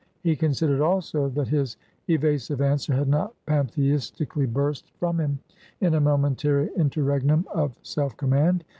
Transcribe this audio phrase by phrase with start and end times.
[0.23, 5.37] He considered also, that his evasive answer had not pantheistically burst from him
[5.79, 8.63] in a momentary interregnum of self command.